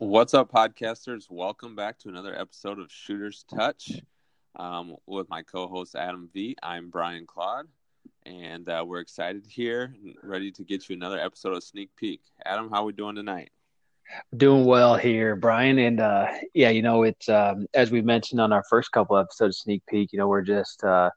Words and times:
What's 0.00 0.32
up, 0.32 0.50
podcasters? 0.50 1.26
Welcome 1.28 1.76
back 1.76 1.98
to 1.98 2.08
another 2.08 2.34
episode 2.34 2.78
of 2.78 2.90
Shooters 2.90 3.44
Touch 3.54 4.00
um, 4.56 4.96
with 5.06 5.28
my 5.28 5.42
co 5.42 5.68
host 5.68 5.94
Adam 5.94 6.30
V. 6.32 6.56
I'm 6.62 6.88
Brian 6.88 7.26
Claude, 7.26 7.66
and 8.24 8.66
uh, 8.66 8.82
we're 8.88 9.00
excited 9.00 9.44
here, 9.46 9.94
ready 10.22 10.52
to 10.52 10.64
get 10.64 10.88
you 10.88 10.96
another 10.96 11.20
episode 11.20 11.54
of 11.54 11.62
Sneak 11.62 11.90
Peek. 11.96 12.22
Adam, 12.46 12.70
how 12.70 12.76
are 12.76 12.86
we 12.86 12.94
doing 12.94 13.14
tonight? 13.14 13.50
Doing 14.34 14.64
well 14.64 14.96
here, 14.96 15.36
Brian. 15.36 15.78
And 15.78 16.00
uh, 16.00 16.28
yeah, 16.54 16.70
you 16.70 16.80
know, 16.80 17.02
it's 17.02 17.28
um, 17.28 17.66
as 17.74 17.90
we 17.90 18.00
mentioned 18.00 18.40
on 18.40 18.54
our 18.54 18.64
first 18.70 18.92
couple 18.92 19.18
episodes 19.18 19.56
of 19.56 19.60
Sneak 19.60 19.82
Peek, 19.86 20.14
you 20.14 20.18
know, 20.18 20.28
we're 20.28 20.40
just 20.40 20.82
uh, 20.82 21.10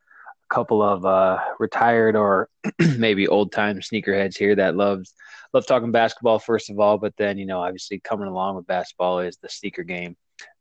couple 0.53 0.83
of 0.83 1.05
uh, 1.05 1.39
retired 1.59 2.15
or 2.15 2.47
maybe 2.97 3.27
old 3.27 3.51
time 3.51 3.79
sneakerheads 3.79 4.37
here 4.37 4.55
that 4.55 4.75
loves 4.75 5.13
love 5.53 5.65
talking 5.65 5.91
basketball 5.91 6.39
first 6.39 6.69
of 6.69 6.79
all, 6.79 6.97
but 6.97 7.15
then 7.17 7.37
you 7.37 7.45
know 7.45 7.61
obviously 7.61 7.99
coming 7.99 8.27
along 8.27 8.55
with 8.55 8.67
basketball 8.67 9.19
is 9.19 9.37
the 9.37 9.49
sneaker 9.49 9.83
game, 9.83 10.15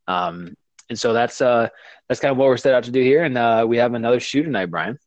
um, 0.07 0.55
and 0.89 0.97
so 0.97 1.13
that's 1.13 1.41
uh 1.41 1.67
that's 2.09 2.19
kind 2.19 2.31
of 2.31 2.37
what 2.37 2.47
we're 2.47 2.57
set 2.57 2.73
out 2.73 2.83
to 2.83 2.91
do 2.91 3.01
here, 3.01 3.23
and 3.23 3.37
uh, 3.37 3.65
we 3.67 3.77
have 3.77 3.93
another 3.93 4.19
shoe 4.19 4.43
tonight, 4.43 4.67
Brian. 4.67 4.97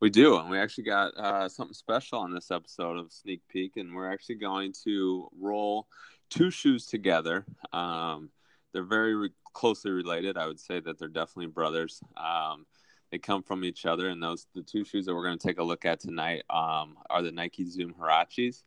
We 0.00 0.08
do, 0.08 0.38
and 0.38 0.48
we 0.48 0.58
actually 0.58 0.84
got 0.84 1.14
uh, 1.18 1.46
something 1.46 1.74
special 1.74 2.20
on 2.20 2.32
this 2.32 2.50
episode 2.50 2.96
of 2.96 3.12
Sneak 3.12 3.42
Peek, 3.50 3.76
and 3.76 3.94
we're 3.94 4.10
actually 4.10 4.36
going 4.36 4.72
to 4.84 5.28
roll 5.38 5.86
two 6.30 6.50
shoes 6.50 6.86
together. 6.86 7.44
Um, 7.74 8.30
they're 8.72 8.82
very 8.82 9.14
re- 9.14 9.30
closely 9.52 9.90
related. 9.90 10.38
I 10.38 10.46
would 10.46 10.58
say 10.58 10.80
that 10.80 10.98
they're 10.98 11.08
definitely 11.08 11.48
brothers. 11.48 12.00
Um, 12.16 12.64
they 13.10 13.18
come 13.18 13.42
from 13.42 13.64
each 13.64 13.86
other, 13.86 14.08
and 14.08 14.22
those 14.22 14.46
the 14.54 14.62
two 14.62 14.84
shoes 14.84 15.06
that 15.06 15.14
we're 15.14 15.24
going 15.24 15.38
to 15.38 15.46
take 15.46 15.58
a 15.58 15.64
look 15.64 15.84
at 15.84 16.00
tonight 16.00 16.42
um, 16.50 16.96
are 17.08 17.22
the 17.22 17.32
Nike 17.32 17.64
Zoom 17.64 17.94
Huaraches 17.94 18.62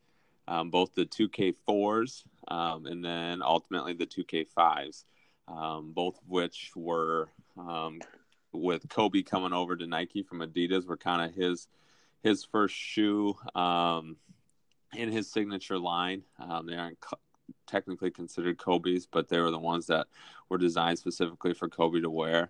um, 0.47 0.69
both 0.69 0.93
the 0.93 1.05
2K4s 1.05 2.23
um, 2.47 2.85
and 2.85 3.03
then 3.03 3.41
ultimately 3.41 3.93
the 3.93 4.05
2K5s, 4.05 5.05
um, 5.47 5.91
both 5.93 6.17
of 6.17 6.29
which 6.29 6.71
were 6.75 7.29
um, 7.57 7.99
with 8.51 8.87
Kobe 8.89 9.23
coming 9.23 9.53
over 9.53 9.75
to 9.75 9.87
Nike 9.87 10.23
from 10.23 10.39
Adidas 10.39 10.85
were 10.85 10.97
kind 10.97 11.21
of 11.21 11.35
his 11.35 11.67
his 12.21 12.45
first 12.45 12.73
shoe 12.73 13.35
um, 13.53 14.15
in 14.95 15.11
his 15.11 15.29
signature 15.29 15.77
line. 15.77 16.23
Um, 16.39 16.67
they 16.67 16.75
aren't 16.75 16.97
technically 17.67 18.11
considered 18.11 18.57
Kobe's, 18.57 19.05
but 19.05 19.27
they 19.27 19.39
were 19.39 19.51
the 19.51 19.59
ones 19.59 19.87
that 19.87 20.07
were 20.47 20.57
designed 20.57 20.99
specifically 20.99 21.53
for 21.53 21.67
Kobe 21.67 21.99
to 21.99 22.09
wear. 22.09 22.49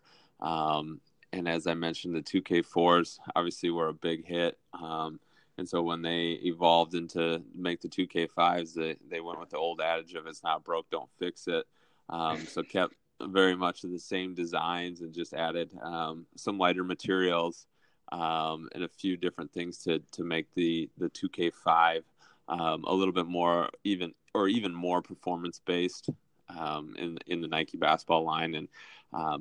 And 1.33 1.49
as 1.49 1.65
I 1.65 1.73
mentioned, 1.73 2.15
the 2.15 2.21
2K4s 2.21 3.17
obviously 3.35 3.71
were 3.71 3.89
a 3.89 3.93
big 3.93 4.25
hit. 4.25 4.57
Um, 4.79 5.19
and 5.57 5.67
so 5.67 5.81
when 5.81 6.01
they 6.03 6.39
evolved 6.43 6.93
into 6.93 7.41
make 7.55 7.81
the 7.81 7.89
2K5s, 7.89 8.73
they, 8.73 8.95
they 9.09 9.19
went 9.19 9.39
with 9.39 9.49
the 9.49 9.57
old 9.57 9.81
adage 9.81 10.13
of 10.13 10.27
it's 10.27 10.43
not 10.43 10.63
broke, 10.63 10.89
don't 10.91 11.09
fix 11.17 11.47
it. 11.47 11.65
Um, 12.09 12.45
so 12.45 12.61
kept 12.61 12.93
very 13.21 13.55
much 13.55 13.83
of 13.83 13.91
the 13.91 13.99
same 13.99 14.35
designs 14.35 15.01
and 15.01 15.13
just 15.13 15.33
added 15.33 15.71
um, 15.81 16.27
some 16.35 16.59
lighter 16.59 16.83
materials 16.83 17.65
um, 18.11 18.69
and 18.75 18.83
a 18.83 18.87
few 18.87 19.17
different 19.17 19.51
things 19.51 19.79
to, 19.79 19.99
to 20.11 20.23
make 20.23 20.53
the, 20.53 20.89
the 20.99 21.09
2K5 21.09 22.03
um, 22.47 22.83
a 22.83 22.93
little 22.93 23.13
bit 23.13 23.25
more 23.25 23.69
even 23.83 24.13
or 24.35 24.47
even 24.47 24.73
more 24.73 25.01
performance 25.01 25.59
based 25.65 26.09
um, 26.49 26.95
in, 26.97 27.17
in 27.25 27.41
the 27.41 27.47
Nike 27.47 27.77
basketball 27.77 28.23
line. 28.23 28.53
And 28.53 28.67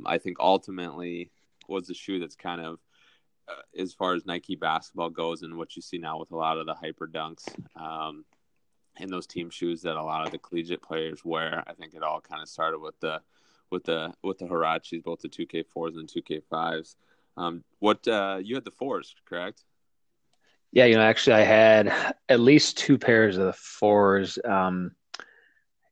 I 0.07 0.19
think 0.19 0.39
ultimately 0.39 1.31
was 1.73 1.89
the 1.89 1.95
shoe 1.95 2.21
that's 2.21 2.37
kind 2.37 2.61
of– 2.61 2.79
uh, 3.49 3.81
as 3.81 3.93
far 3.93 4.15
as 4.15 4.27
Nike 4.27 4.57
basketball 4.57 5.11
goes, 5.11 5.43
and 5.43 5.57
what 5.57 5.75
you 5.77 5.83
see 5.83 5.99
now 5.99 6.19
with 6.19 6.31
a 6.31 6.37
lot 6.37 6.59
of 6.59 6.67
the 6.67 6.75
hyper 6.75 7.09
dunks 7.09 7.45
um, 7.77 8.25
and 8.99 9.11
those 9.11 9.27
team 9.27 9.51
shoes 9.51 9.83
that 9.83 9.97
a 9.97 10.03
lot 10.03 10.25
of 10.25 10.33
the 10.33 10.39
collegiate 10.39 10.83
players 10.83 11.25
wear. 11.25 11.65
I 11.67 11.73
think 11.73 11.95
it 11.95 12.03
all 12.03 12.21
kind 12.21 12.43
of 12.43 12.49
started 12.49 12.79
with 12.79 12.99
the 13.01 13.21
with 13.71 13.85
the 13.85 14.13
with 14.23 14.39
the 14.39 14.47
Huaraches, 14.47 15.03
both 15.03 15.21
the 15.21 15.29
2K4s 15.29 15.99
and 15.99 16.09
2K5s. 16.09 16.95
Um, 17.37 17.65
what 17.79 18.07
uh, 18.07 18.39
you 18.43 18.55
had 18.55 18.65
the 18.65 18.71
fours, 18.71 19.15
correct? 19.27 19.65
Yeah, 20.71 20.85
you 20.85 20.95
know, 20.95 21.03
actually, 21.03 21.37
I 21.37 21.43
had 21.43 22.15
at 22.29 22.41
least 22.41 22.79
two 22.79 22.99
pairs 22.99 23.37
of 23.39 23.47
the 23.47 23.53
fours. 23.53 24.39
Um, 24.45 24.93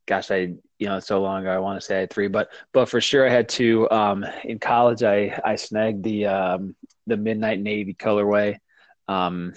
gosh, 0.07 0.31
I 0.31 0.55
you 0.81 0.87
know, 0.87 0.99
so 0.99 1.21
long 1.21 1.43
ago. 1.43 1.53
I 1.53 1.59
want 1.59 1.79
to 1.79 1.87
say 1.87 1.99
I 1.99 2.01
had 2.01 2.11
three, 2.11 2.27
but 2.27 2.49
but 2.73 2.89
for 2.89 3.01
sure 3.01 3.27
I 3.27 3.31
had 3.31 3.49
two. 3.49 3.89
Um, 3.91 4.25
in 4.45 4.59
college, 4.59 5.03
I 5.03 5.39
I 5.45 5.55
snagged 5.55 6.03
the 6.03 6.27
um, 6.27 6.75
the 7.07 7.19
midnight 7.19 7.61
navy 7.61 7.95
colorway, 7.95 8.57
um, 9.07 9.53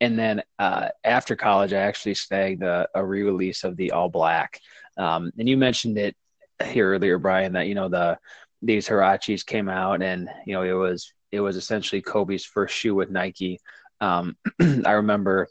and 0.00 0.18
then 0.18 0.42
uh, 0.58 0.90
after 1.02 1.34
college, 1.34 1.72
I 1.72 1.78
actually 1.78 2.14
snagged 2.14 2.62
a, 2.62 2.86
a 2.94 3.04
re-release 3.04 3.64
of 3.64 3.76
the 3.76 3.92
all 3.92 4.10
black. 4.10 4.60
Um, 4.98 5.32
and 5.38 5.48
you 5.48 5.56
mentioned 5.56 5.96
it 5.96 6.14
here 6.62 6.92
earlier, 6.92 7.18
Brian, 7.18 7.54
that 7.54 7.66
you 7.66 7.74
know 7.74 7.88
the 7.88 8.18
these 8.60 8.86
Huaraches 8.86 9.46
came 9.46 9.70
out, 9.70 10.02
and 10.02 10.28
you 10.44 10.52
know 10.52 10.62
it 10.62 10.72
was 10.72 11.12
it 11.32 11.40
was 11.40 11.56
essentially 11.56 12.02
Kobe's 12.02 12.44
first 12.44 12.74
shoe 12.74 12.94
with 12.94 13.10
Nike. 13.10 13.58
Um, 14.02 14.36
I 14.84 14.92
remember 14.92 15.48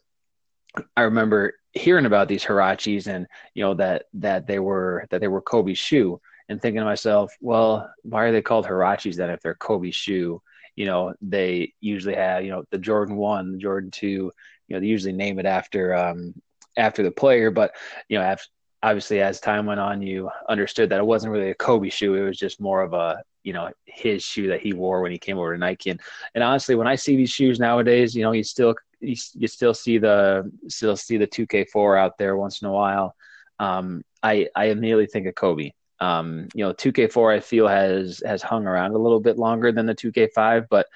I 0.96 1.02
remember 1.04 1.54
hearing 1.74 2.06
about 2.06 2.28
these 2.28 2.44
Huaraches 2.44 3.08
and 3.08 3.28
you 3.54 3.64
know 3.64 3.74
that 3.76 4.06
that 4.16 4.48
they 4.48 4.60
were 4.60 5.06
that 5.10 5.22
they 5.22 5.28
were 5.28 5.42
Kobe's 5.42 5.78
shoe 5.78 6.20
and 6.50 6.62
thinking 6.62 6.80
to 6.80 6.86
myself, 6.86 7.34
well, 7.42 7.92
why 8.04 8.24
are 8.24 8.32
they 8.32 8.42
called 8.42 8.66
Huaraches 8.66 9.16
then 9.16 9.30
if 9.30 9.42
they're 9.42 9.56
Kobe's 9.56 9.96
shoe? 9.96 10.42
You 10.76 10.86
know, 10.86 11.14
they 11.22 11.74
usually 11.80 12.16
have 12.16 12.44
you 12.44 12.52
know 12.52 12.64
the 12.72 12.78
Jordan 12.78 13.16
one, 13.16 13.54
the 13.54 13.58
Jordan 13.58 13.92
two. 13.92 14.32
You 14.68 14.76
know, 14.76 14.80
they 14.80 14.88
usually 14.88 15.14
name 15.14 15.40
it 15.40 15.46
after 15.46 15.96
um, 15.96 16.34
after 16.78 17.04
the 17.04 17.12
player, 17.12 17.52
but 17.52 17.72
you 18.10 18.18
know, 18.18 18.24
after, 18.24 18.48
obviously 18.84 19.22
as 19.22 19.40
time 19.40 19.66
went 19.66 19.80
on, 19.80 20.02
you 20.02 20.30
understood 20.50 20.90
that 20.90 21.00
it 21.00 21.06
wasn't 21.06 21.32
really 21.34 21.50
a 21.50 21.56
Kobe 21.56 21.90
shoe. 21.90 22.16
It 22.16 22.24
was 22.24 22.38
just 22.38 22.62
more 22.62 22.82
of 22.82 22.94
a 22.94 23.24
you 23.44 23.54
know 23.54 23.72
his 23.86 24.24
shoe 24.24 24.48
that 24.50 24.62
he 24.62 24.74
wore 24.74 25.02
when 25.02 25.12
he 25.12 25.18
came 25.18 25.38
over 25.38 25.54
to 25.54 25.60
Nike. 25.60 25.90
And, 25.90 26.02
and 26.36 26.44
honestly, 26.44 26.76
when 26.76 26.88
I 26.88 26.96
see 26.96 27.16
these 27.16 27.32
shoes 27.32 27.60
nowadays, 27.60 28.16
you 28.16 28.24
know, 28.24 28.34
you 28.34 28.44
still 28.44 28.76
you, 29.00 29.16
you 29.34 29.48
still 29.48 29.74
see 29.74 29.98
the 29.98 30.52
still 30.68 30.96
see 30.96 31.18
the 31.18 31.28
2K4 31.28 32.00
out 32.00 32.18
there 32.18 32.38
once 32.38 32.62
in 32.62 32.68
a 32.68 32.72
while. 32.72 33.16
Um, 33.60 34.04
I 34.24 34.48
I 34.56 34.66
immediately 34.66 35.08
think 35.08 35.28
of 35.28 35.36
Kobe. 35.36 35.72
Um, 36.00 36.48
you 36.54 36.64
know, 36.64 36.74
2K4 36.74 37.36
I 37.36 37.40
feel 37.40 37.68
has 37.68 38.22
has 38.26 38.42
hung 38.42 38.68
around 38.68 38.92
a 38.92 39.00
little 39.00 39.20
bit 39.20 39.38
longer 39.38 39.72
than 39.72 39.86
the 39.86 39.96
2K5, 39.96 40.68
but 40.70 40.88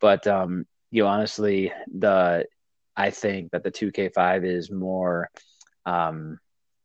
but 0.00 0.26
um, 0.26 0.66
you 0.90 1.02
know, 1.02 1.08
honestly, 1.08 1.72
the 1.92 2.46
I 2.96 3.10
think 3.10 3.50
that 3.50 3.64
the 3.64 3.72
2K5 3.72 4.44
is 4.44 4.70
more. 4.70 5.30
Um, 5.86 6.38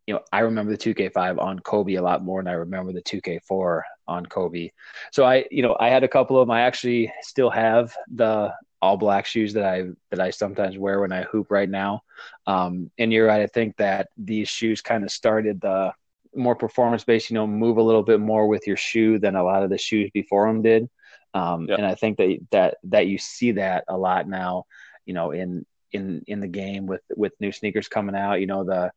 you 0.07 0.15
know, 0.15 0.21
I 0.33 0.39
remember 0.39 0.75
the 0.75 0.77
2K5 0.77 1.39
on 1.39 1.59
Kobe 1.59 1.93
a 1.93 2.01
lot 2.01 2.23
more 2.23 2.41
than 2.41 2.47
I 2.47 2.55
remember 2.55 2.91
the 2.91 3.01
2K4 3.03 3.81
on 4.07 4.25
Kobe. 4.25 4.71
So 5.11 5.23
I, 5.23 5.45
you 5.51 5.61
know, 5.61 5.77
I 5.79 5.89
had 5.89 6.03
a 6.03 6.07
couple 6.07 6.39
of 6.39 6.47
them. 6.47 6.51
I 6.51 6.61
actually 6.61 7.13
still 7.21 7.51
have 7.51 7.95
the 8.15 8.51
all 8.81 8.97
black 8.97 9.25
shoes 9.25 9.53
that 9.53 9.65
I 9.65 9.85
that 10.11 10.19
I 10.19 10.29
sometimes 10.29 10.77
wear 10.77 11.01
when 11.01 11.11
I 11.11 11.23
hoop 11.23 11.51
right 11.51 11.69
now. 11.69 12.01
Um, 12.47 12.91
and 12.97 13.11
you're 13.11 13.27
right. 13.27 13.41
I 13.41 13.47
think 13.47 13.77
that 13.77 14.09
these 14.17 14.47
shoes 14.47 14.81
kind 14.81 15.03
of 15.03 15.11
started 15.11 15.61
the 15.61 15.93
more 16.35 16.55
performance 16.55 17.03
based. 17.03 17.29
You 17.29 17.35
know, 17.35 17.47
move 17.47 17.77
a 17.77 17.83
little 17.83 18.03
bit 18.03 18.19
more 18.19 18.47
with 18.47 18.67
your 18.67 18.77
shoe 18.77 19.19
than 19.19 19.35
a 19.35 19.43
lot 19.43 19.63
of 19.63 19.69
the 19.69 19.77
shoes 19.77 20.09
before 20.13 20.47
them 20.47 20.61
did. 20.61 20.89
Um. 21.33 21.67
And 21.69 21.85
I 21.85 21.95
think 21.95 22.17
that 22.17 22.39
that 22.51 22.77
that 22.85 23.07
you 23.07 23.17
see 23.17 23.53
that 23.53 23.83
a 23.87 23.97
lot 23.97 24.27
now. 24.27 24.65
You 25.05 25.13
know, 25.13 25.31
in 25.31 25.65
in 25.91 26.23
in 26.27 26.39
the 26.39 26.47
game 26.47 26.85
with 26.85 27.01
with 27.15 27.33
new 27.39 27.51
sneakers 27.51 27.87
coming 27.87 28.15
out. 28.15 28.39
You 28.39 28.47
know 28.47 28.63
the 28.63 28.91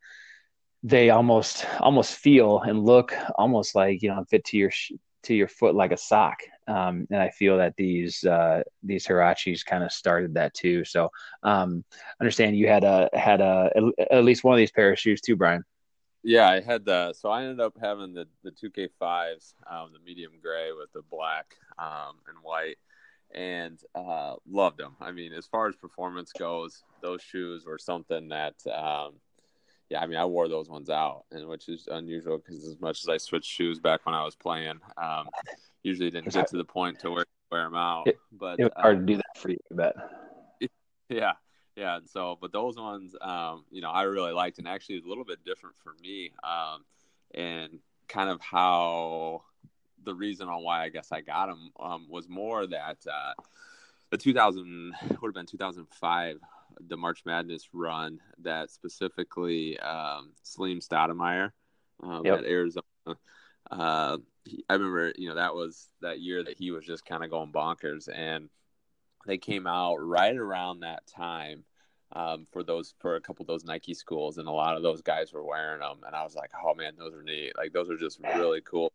they 0.83 1.11
almost 1.11 1.65
almost 1.79 2.15
feel 2.15 2.61
and 2.61 2.85
look 2.85 3.15
almost 3.37 3.75
like 3.75 4.03
you 4.03 4.09
know 4.09 4.25
fit 4.29 4.45
to 4.47 4.57
your 4.57 4.73
to 5.25 5.35
your 5.35 5.49
foot 5.49 5.75
like 5.75 5.93
a 5.93 5.97
sock. 5.97 6.43
Um, 6.69 7.07
and 7.11 7.21
I 7.21 7.31
feel 7.31 7.59
that 7.59 7.77
these 7.77 8.25
uh, 8.25 8.63
these 8.83 9.07
Huaraches 9.07 9.65
kind 9.65 9.85
of 9.85 9.93
started 9.93 10.35
that 10.35 10.55
too. 10.55 10.85
So 10.85 11.11
um, 11.43 11.85
understand 12.21 12.57
you 12.57 12.69
had 12.69 12.85
a 12.85 13.11
had 13.13 13.41
a 13.41 13.71
at 14.11 14.25
least 14.25 14.45
one 14.45 14.55
of 14.55 14.59
these 14.59 14.71
pair 14.71 14.93
of 14.93 14.99
shoes 14.99 15.21
too, 15.21 15.37
Brian. 15.37 15.65
Yeah, 16.25 16.49
I 16.49 16.61
had 16.61 16.85
the 16.85 17.13
so 17.15 17.31
I 17.31 17.43
ended 17.43 17.61
up 17.61 17.75
having 17.81 18.15
the 18.15 18.29
the 18.45 18.53
two 18.53 18.71
K 18.71 18.89
fives, 18.99 19.55
um, 19.69 19.91
the 19.93 19.99
medium 19.99 20.33
gray 20.41 20.71
with 20.73 20.93
the 20.93 21.03
black 21.11 21.57
um, 21.79 22.17
and 22.29 22.39
white, 22.43 22.79
and 23.35 23.81
uh, 23.95 24.37
loved 24.49 24.79
them. 24.79 24.95
I 25.01 25.11
mean, 25.11 25.33
as 25.33 25.47
far 25.47 25.67
as 25.69 25.75
performance 25.75 26.33
goes, 26.33 26.85
those 27.01 27.23
shoes 27.23 27.65
were 27.67 27.79
something 27.79 28.29
that 28.29 28.55
um, 28.73 29.15
yeah, 29.93 30.01
I 30.01 30.07
mean, 30.07 30.17
I 30.17 30.25
wore 30.25 30.49
those 30.49 30.71
ones 30.71 30.89
out, 30.89 31.25
and 31.33 31.47
which 31.47 31.69
is 31.69 31.87
unusual 31.87 32.39
because 32.39 32.67
as 32.67 32.81
much 32.81 33.03
as 33.03 33.11
I 33.11 33.19
switched 33.19 33.51
shoes 33.51 33.79
back 33.79 34.07
when 34.07 34.15
I 34.15 34.25
was 34.25 34.35
playing, 34.35 34.81
um, 34.97 35.29
usually 35.83 36.11
didn't 36.11 36.33
get 36.33 36.47
to 36.49 36.57
the 36.57 36.65
point 36.65 37.01
to 37.01 37.11
wear 37.11 37.27
wear 37.51 37.65
them 37.65 37.75
out. 37.75 38.07
It, 38.07 38.19
but 38.33 38.59
it 38.59 38.65
was 38.65 38.73
hard 38.75 38.97
um, 38.97 39.07
to 39.07 39.13
do 39.13 39.17
that 39.19 39.37
for 39.37 39.51
you, 39.51 39.59
I 39.71 39.75
bet. 39.75 39.95
Yeah, 41.11 41.33
yeah. 41.77 41.99
And 41.99 42.09
so, 42.09 42.39
but 42.41 42.53
those 42.53 42.77
ones, 42.77 43.15
um, 43.21 43.67
you 43.71 43.83
know, 43.83 43.91
I 43.91 44.05
really 44.05 44.33
liked, 44.33 44.57
and 44.59 44.67
actually 44.67 45.03
a 45.05 45.07
little 45.07 45.27
bit 45.27 45.45
different 45.45 45.77
for 45.85 45.93
me, 46.03 46.33
um, 46.43 46.87
and 47.35 47.81
kind 48.09 48.31
of 48.31 48.41
how 48.41 49.43
the 50.03 50.15
reason 50.15 50.49
on 50.49 50.63
why 50.63 50.85
I 50.85 50.89
guess 50.89 51.13
I 51.13 51.21
got 51.21 51.49
them 51.49 51.71
um, 51.79 52.07
was 52.09 52.31
more 52.31 52.67
that 52.67 52.97
uh, 53.07 53.35
the 54.09 54.17
2000 54.17 54.95
would 55.21 55.29
have 55.29 55.35
been 55.35 55.45
2005 55.45 56.39
the 56.81 56.97
March 56.97 57.23
Madness 57.25 57.69
run 57.73 58.21
that 58.43 58.71
specifically 58.71 59.79
um, 59.79 60.33
Salim 60.43 60.81
Stoudamire 60.81 61.51
um, 62.03 62.25
yep. 62.25 62.41
at 62.41 62.45
Arizona 62.45 62.83
uh, 63.71 64.19
I 64.69 64.73
remember, 64.75 65.13
you 65.17 65.29
know, 65.29 65.37
that 65.37 65.55
was 65.55 65.89
that 66.01 66.21
year 66.21 66.43
that 66.45 66.59
he 66.59 66.71
was 66.71 66.85
just 66.85 67.07
kind 67.07 67.25
of 67.25 67.31
going 67.31 67.53
bonkers, 67.53 68.09
and 68.13 68.49
they 69.27 69.39
came 69.39 69.67
out 69.67 69.97
right 69.97 70.37
around 70.37 70.81
that 70.81 71.07
time 71.07 71.65
um, 72.13 72.47
for 72.53 72.63
those 72.63 72.95
for 72.99 73.17
a 73.17 73.21
couple 73.21 73.45
of 73.45 73.47
those 73.47 73.65
Nike 73.65 73.95
schools, 73.95 74.39
and 74.39 74.49
a 74.49 74.53
lot 74.53 74.77
of 74.77 74.83
those 74.83 75.01
guys 75.01 75.33
were 75.33 75.45
wearing 75.45 75.81
them, 75.81 76.01
and 76.07 76.15
I 76.15 76.23
was 76.23 76.35
like, 76.35 76.51
oh 76.63 76.75
man, 76.75 76.95
those 76.99 77.15
are 77.15 77.23
neat. 77.23 77.53
Like 77.57 77.73
those 77.73 77.89
are 77.89 77.97
just 77.97 78.21
really 78.21 78.61
cool. 78.61 78.93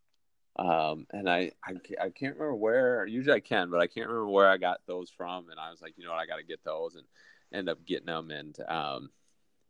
Um, 0.57 1.05
and 1.11 1.29
I, 1.29 1.51
I 1.63 1.73
I 2.01 2.09
can't 2.09 2.35
remember 2.35 2.55
where. 2.55 3.05
Usually 3.05 3.35
I 3.35 3.39
can, 3.39 3.69
but 3.69 3.79
I 3.79 3.87
can't 3.87 4.07
remember 4.07 4.29
where 4.29 4.49
I 4.49 4.57
got 4.57 4.81
those 4.85 5.09
from. 5.09 5.49
And 5.49 5.59
I 5.59 5.71
was 5.71 5.81
like, 5.81 5.93
you 5.97 6.03
know 6.03 6.11
what, 6.11 6.19
I 6.19 6.25
got 6.25 6.37
to 6.37 6.43
get 6.43 6.63
those, 6.63 6.95
and 6.95 7.05
end 7.53 7.69
up 7.69 7.85
getting 7.85 8.07
them. 8.07 8.31
And 8.31 8.57
um, 8.67 9.09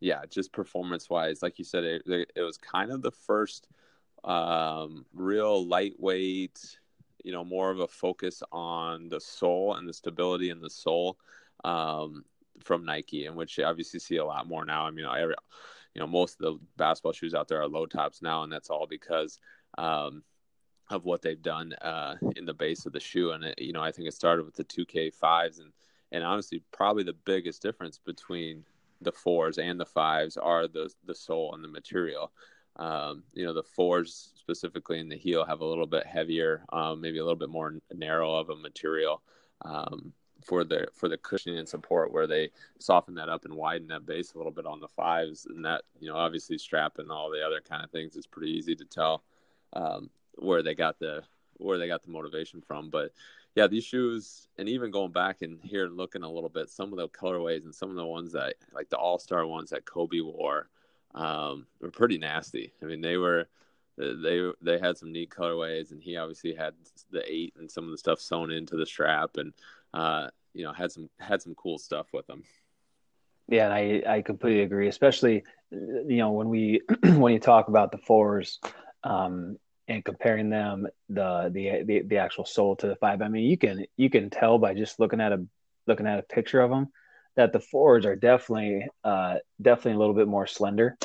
yeah, 0.00 0.22
just 0.28 0.52
performance 0.52 1.10
wise, 1.10 1.42
like 1.42 1.58
you 1.58 1.64
said, 1.64 1.84
it, 1.84 2.02
it 2.06 2.42
was 2.42 2.56
kind 2.56 2.90
of 2.90 3.02
the 3.02 3.10
first 3.10 3.68
um, 4.24 5.04
real 5.12 5.66
lightweight, 5.66 6.78
you 7.24 7.32
know, 7.32 7.44
more 7.44 7.70
of 7.70 7.80
a 7.80 7.88
focus 7.88 8.42
on 8.52 9.08
the 9.08 9.20
sole 9.20 9.74
and 9.74 9.88
the 9.88 9.92
stability 9.92 10.50
in 10.50 10.60
the 10.60 10.70
sole 10.70 11.18
um, 11.64 12.24
from 12.62 12.84
Nike, 12.84 13.26
and 13.26 13.36
which 13.36 13.58
you 13.58 13.64
obviously 13.64 14.00
see 14.00 14.16
a 14.16 14.24
lot 14.24 14.48
more 14.48 14.64
now. 14.64 14.86
I 14.86 14.90
mean, 14.90 15.06
every, 15.06 15.34
you 15.94 16.00
know, 16.00 16.06
most 16.06 16.40
of 16.40 16.44
the 16.44 16.58
basketball 16.76 17.12
shoes 17.12 17.34
out 17.34 17.48
there 17.48 17.60
are 17.60 17.68
low 17.68 17.86
tops 17.86 18.22
now, 18.22 18.42
and 18.42 18.52
that's 18.52 18.70
all 18.70 18.86
because 18.88 19.38
um, 19.76 20.22
of 20.90 21.04
what 21.04 21.22
they've 21.22 21.42
done 21.42 21.72
uh, 21.74 22.16
in 22.36 22.44
the 22.44 22.54
base 22.54 22.86
of 22.86 22.92
the 22.92 23.00
shoe. 23.00 23.32
And 23.32 23.44
it, 23.44 23.58
you 23.58 23.72
know, 23.72 23.82
I 23.82 23.92
think 23.92 24.08
it 24.08 24.14
started 24.14 24.44
with 24.46 24.54
the 24.54 24.64
2K 24.64 25.14
fives, 25.14 25.58
and 25.58 25.72
and 26.12 26.24
honestly, 26.24 26.62
probably 26.72 27.04
the 27.04 27.16
biggest 27.24 27.62
difference 27.62 27.98
between 27.98 28.64
the 29.00 29.12
fours 29.12 29.58
and 29.58 29.78
the 29.78 29.86
fives 29.86 30.36
are 30.36 30.66
the 30.66 30.92
the 31.06 31.14
sole 31.14 31.54
and 31.54 31.62
the 31.62 31.68
material. 31.68 32.32
Um, 32.76 33.24
you 33.32 33.44
know, 33.44 33.52
the 33.52 33.62
fours 33.62 34.30
specifically 34.36 35.00
in 35.00 35.08
the 35.08 35.16
heel 35.16 35.44
have 35.44 35.60
a 35.60 35.66
little 35.66 35.86
bit 35.86 36.06
heavier, 36.06 36.64
um, 36.72 37.00
maybe 37.00 37.18
a 37.18 37.24
little 37.24 37.38
bit 37.38 37.48
more 37.48 37.74
narrow 37.92 38.36
of 38.36 38.50
a 38.50 38.56
material 38.56 39.20
um, 39.64 40.12
for 40.44 40.62
the 40.62 40.86
for 40.94 41.08
the 41.08 41.18
cushioning 41.18 41.58
and 41.58 41.68
support, 41.68 42.12
where 42.12 42.26
they 42.26 42.50
soften 42.78 43.14
that 43.16 43.28
up 43.28 43.44
and 43.44 43.54
widen 43.54 43.88
that 43.88 44.06
base 44.06 44.32
a 44.32 44.38
little 44.38 44.52
bit 44.52 44.66
on 44.66 44.80
the 44.80 44.88
fives, 44.88 45.46
and 45.46 45.64
that 45.64 45.82
you 46.00 46.08
know, 46.08 46.16
obviously 46.16 46.56
strap 46.56 46.98
and 46.98 47.10
all 47.10 47.30
the 47.30 47.44
other 47.44 47.60
kind 47.60 47.84
of 47.84 47.90
things 47.90 48.16
is 48.16 48.26
pretty 48.26 48.52
easy 48.52 48.76
to 48.76 48.84
tell 48.84 49.24
um, 49.72 50.08
where 50.36 50.62
they 50.62 50.74
got 50.74 50.98
the 50.98 51.22
where 51.54 51.78
they 51.78 51.88
got 51.88 52.02
the 52.04 52.10
motivation 52.10 52.60
from, 52.60 52.90
but 52.90 53.12
yeah, 53.54 53.66
these 53.66 53.84
shoes, 53.84 54.48
and 54.56 54.68
even 54.68 54.90
going 54.90 55.12
back 55.12 55.42
and 55.42 55.58
here 55.62 55.88
looking 55.88 56.22
a 56.22 56.30
little 56.30 56.48
bit, 56.48 56.70
some 56.70 56.92
of 56.92 56.98
the 56.98 57.08
colorways 57.08 57.64
and 57.64 57.74
some 57.74 57.90
of 57.90 57.96
the 57.96 58.04
ones 58.04 58.32
that, 58.32 58.54
like 58.72 58.88
the 58.88 58.96
All 58.96 59.18
Star 59.18 59.46
ones 59.46 59.70
that 59.70 59.84
Kobe 59.84 60.20
wore, 60.20 60.68
um, 61.14 61.66
were 61.80 61.90
pretty 61.90 62.18
nasty. 62.18 62.72
I 62.82 62.86
mean, 62.86 63.00
they 63.00 63.16
were 63.16 63.48
they 63.98 64.50
they 64.62 64.78
had 64.78 64.96
some 64.96 65.12
neat 65.12 65.30
colorways, 65.30 65.90
and 65.90 66.02
he 66.02 66.16
obviously 66.16 66.54
had 66.54 66.74
the 67.10 67.22
eight 67.30 67.54
and 67.58 67.70
some 67.70 67.84
of 67.84 67.90
the 67.90 67.98
stuff 67.98 68.20
sewn 68.20 68.50
into 68.50 68.76
the 68.76 68.86
strap, 68.86 69.36
and 69.36 69.52
uh, 69.92 70.28
you 70.54 70.64
know 70.64 70.72
had 70.72 70.92
some 70.92 71.10
had 71.18 71.42
some 71.42 71.54
cool 71.54 71.78
stuff 71.78 72.06
with 72.12 72.26
them. 72.26 72.44
Yeah, 73.48 73.64
and 73.64 73.72
I 73.72 74.16
I 74.16 74.22
completely 74.22 74.62
agree. 74.62 74.88
Especially, 74.88 75.42
you 75.70 76.18
know, 76.18 76.32
when 76.32 76.48
we 76.48 76.82
when 77.02 77.32
you 77.32 77.40
talk 77.40 77.68
about 77.68 77.90
the 77.90 77.98
fours, 77.98 78.60
um, 79.02 79.58
and 79.88 80.04
comparing 80.04 80.50
them 80.50 80.86
the, 81.08 81.50
the 81.52 81.82
the 81.84 82.02
the 82.02 82.18
actual 82.18 82.44
sole 82.44 82.76
to 82.76 82.86
the 82.86 82.96
five. 82.96 83.22
I 83.22 83.28
mean, 83.28 83.44
you 83.44 83.56
can 83.56 83.86
you 83.96 84.10
can 84.10 84.30
tell 84.30 84.58
by 84.58 84.74
just 84.74 85.00
looking 85.00 85.20
at 85.20 85.32
a 85.32 85.44
looking 85.86 86.06
at 86.06 86.18
a 86.18 86.22
picture 86.22 86.60
of 86.60 86.70
them 86.70 86.88
that 87.36 87.52
the 87.52 87.60
fours 87.60 88.04
are 88.04 88.16
definitely 88.16 88.86
uh, 89.02 89.36
definitely 89.60 89.92
a 89.92 89.98
little 89.98 90.14
bit 90.14 90.28
more 90.28 90.46
slender. 90.46 90.96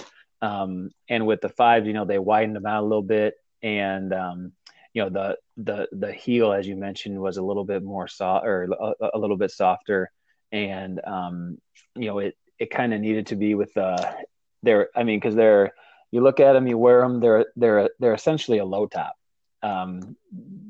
Um, 0.42 0.90
and 1.08 1.26
with 1.26 1.40
the 1.40 1.50
fives, 1.50 1.88
you 1.88 1.94
know, 1.94 2.06
they 2.06 2.20
widened 2.20 2.56
them 2.56 2.66
out 2.66 2.84
a 2.84 2.86
little 2.86 3.04
bit, 3.04 3.36
and 3.62 4.14
um, 4.14 4.52
you 4.94 5.02
know 5.02 5.10
the 5.10 5.38
the 5.56 5.88
the 5.94 6.12
heel, 6.12 6.52
as 6.52 6.68
you 6.68 6.76
mentioned, 6.76 7.20
was 7.20 7.38
a 7.38 7.44
little 7.44 7.64
bit 7.64 7.84
more 7.84 8.08
soft 8.08 8.46
or 8.46 8.64
a, 8.64 9.10
a 9.14 9.18
little 9.18 9.38
bit 9.38 9.52
softer, 9.52 10.12
and 10.52 11.00
um, 11.06 11.58
you 11.96 12.08
know 12.08 12.20
it 12.20 12.36
it 12.60 12.70
kind 12.70 12.94
of 12.94 13.00
needed 13.00 13.28
to 13.28 13.38
be 13.38 13.56
with 13.56 13.74
the 13.74 13.86
uh, 13.86 14.14
their. 14.62 14.90
I 14.94 15.04
mean, 15.04 15.20
because 15.20 15.36
they're 15.36 15.74
you 16.14 16.22
look 16.22 16.40
at 16.40 16.54
them, 16.54 16.68
you 16.68 16.78
wear 16.78 17.02
them. 17.02 17.20
They're 17.20 17.48
they're 17.56 17.90
they're 18.00 18.14
essentially 18.14 18.60
a 18.60 18.66
low 18.66 18.86
top. 18.86 19.16
Um, 19.64 20.16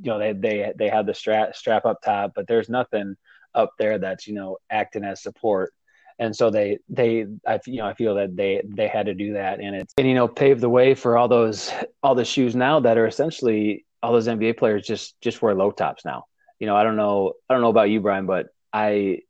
you 0.01 0.09
know, 0.09 0.17
they 0.17 0.31
they 0.31 0.71
they 0.79 0.87
have 0.87 1.05
the 1.05 1.13
strap 1.13 1.53
strap 1.53 1.85
up 1.85 2.01
top, 2.01 2.31
but 2.33 2.47
there's 2.47 2.69
nothing 2.69 3.17
up 3.53 3.71
there 3.77 3.97
that's 3.97 4.25
you 4.25 4.35
know 4.35 4.57
acting 4.69 5.03
as 5.03 5.21
support. 5.21 5.73
And 6.17 6.33
so 6.33 6.49
they 6.49 6.79
they 6.87 7.25
I 7.45 7.59
you 7.65 7.79
know 7.79 7.87
I 7.87 7.93
feel 7.93 8.15
that 8.15 8.37
they 8.37 8.61
they 8.65 8.87
had 8.87 9.07
to 9.07 9.13
do 9.13 9.33
that, 9.33 9.59
and 9.59 9.75
it's 9.75 9.93
and 9.97 10.07
you 10.07 10.13
know 10.13 10.29
paved 10.29 10.61
the 10.61 10.69
way 10.69 10.95
for 10.95 11.17
all 11.17 11.27
those 11.27 11.69
all 12.01 12.15
the 12.15 12.23
shoes 12.23 12.55
now 12.55 12.79
that 12.79 12.97
are 12.97 13.05
essentially 13.05 13.85
all 14.01 14.13
those 14.13 14.29
NBA 14.29 14.57
players 14.57 14.87
just 14.87 15.19
just 15.19 15.41
wear 15.41 15.53
low 15.53 15.71
tops 15.71 16.05
now. 16.05 16.23
You 16.57 16.67
know, 16.67 16.77
I 16.77 16.83
don't 16.83 16.95
know 16.95 17.33
I 17.49 17.53
don't 17.53 17.61
know 17.61 17.69
about 17.69 17.89
you, 17.89 17.99
Brian, 17.99 18.27
but 18.27 18.47
I 18.71 19.23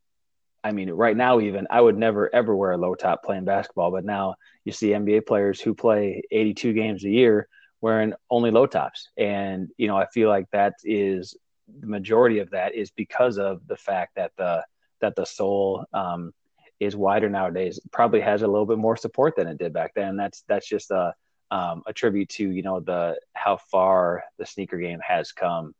I 0.64 0.72
mean, 0.72 0.90
right 0.90 1.16
now, 1.16 1.40
even 1.40 1.66
I 1.68 1.80
would 1.80 1.98
never 1.98 2.34
ever 2.34 2.56
wear 2.56 2.72
a 2.72 2.78
low 2.78 2.94
top 2.94 3.22
playing 3.22 3.44
basketball, 3.44 3.90
but 3.90 4.04
now 4.04 4.36
you 4.64 4.72
see 4.72 4.88
NBA 4.88 5.26
players 5.26 5.60
who 5.60 5.74
play 5.74 6.22
82 6.30 6.72
games 6.72 7.04
a 7.04 7.10
year 7.10 7.48
wearing 7.82 8.14
only 8.30 8.50
low 8.50 8.64
tops. 8.64 9.10
And, 9.18 9.68
you 9.76 9.88
know, 9.88 9.96
I 9.98 10.06
feel 10.06 10.30
like 10.30 10.50
that 10.52 10.72
is 10.82 11.36
the 11.80 11.86
majority 11.86 12.38
of 12.38 12.50
that 12.50 12.74
is 12.74 12.90
because 12.90 13.38
of 13.38 13.60
the 13.66 13.76
fact 13.76 14.14
that 14.16 14.32
the, 14.38 14.64
that 15.02 15.14
the 15.16 15.26
sole 15.26 15.84
um, 15.92 16.32
is 16.80 16.96
wider 16.96 17.28
nowadays, 17.28 17.78
probably 17.92 18.22
has 18.22 18.40
a 18.40 18.48
little 18.48 18.64
bit 18.64 18.78
more 18.78 18.96
support 18.96 19.36
than 19.36 19.48
it 19.48 19.58
did 19.58 19.74
back 19.74 19.92
then. 19.94 20.16
That's, 20.16 20.44
that's 20.48 20.66
just 20.66 20.90
a, 20.90 21.14
um, 21.50 21.82
a 21.86 21.92
tribute 21.92 22.30
to, 22.30 22.48
you 22.48 22.62
know, 22.62 22.80
the, 22.80 23.20
how 23.34 23.58
far 23.58 24.24
the 24.38 24.46
sneaker 24.46 24.78
game 24.78 25.00
has 25.06 25.30
come 25.30 25.74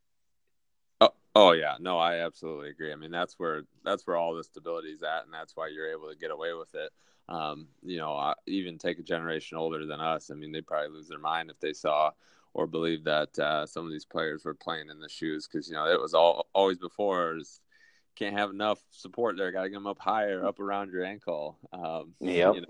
Oh, 1.36 1.52
yeah, 1.52 1.76
no, 1.80 1.98
I 1.98 2.24
absolutely 2.24 2.70
agree. 2.70 2.92
I 2.92 2.96
mean, 2.96 3.10
that's 3.10 3.38
where 3.38 3.62
that's 3.84 4.06
where 4.06 4.16
all 4.16 4.34
the 4.34 4.44
stability 4.44 4.90
is 4.90 5.02
at, 5.02 5.24
and 5.24 5.34
that's 5.34 5.56
why 5.56 5.68
you're 5.68 5.90
able 5.90 6.08
to 6.08 6.16
get 6.16 6.30
away 6.30 6.52
with 6.52 6.74
it 6.74 6.92
um, 7.28 7.68
you 7.82 7.96
know, 7.96 8.34
even 8.46 8.78
take 8.78 8.98
a 8.98 9.02
generation 9.02 9.56
older 9.56 9.86
than 9.86 10.00
us. 10.00 10.30
I 10.30 10.34
mean, 10.34 10.52
they'd 10.52 10.66
probably 10.66 10.90
lose 10.90 11.08
their 11.08 11.18
mind 11.18 11.50
if 11.50 11.58
they 11.60 11.72
saw 11.72 12.10
or 12.52 12.66
believe 12.66 13.04
that 13.04 13.36
uh, 13.38 13.66
some 13.66 13.84
of 13.84 13.90
these 13.90 14.04
players 14.04 14.44
were 14.44 14.54
playing 14.54 14.88
in 14.90 15.00
the 15.00 15.08
shoes 15.08 15.48
because 15.48 15.68
you 15.68 15.74
know 15.74 15.86
it 15.86 16.00
was 16.00 16.14
all 16.14 16.46
always 16.52 16.78
before 16.78 17.36
is 17.36 17.60
can't 18.14 18.38
have 18.38 18.50
enough 18.50 18.80
support 18.90 19.36
there. 19.36 19.50
Got 19.50 19.64
to 19.64 19.68
get 19.70 19.76
them 19.76 19.86
up 19.86 19.98
higher, 19.98 20.46
up 20.46 20.60
around 20.60 20.92
your 20.92 21.04
ankle. 21.04 21.58
Um, 21.72 22.14
yeah, 22.20 22.52
you 22.52 22.60
know, 22.60 22.66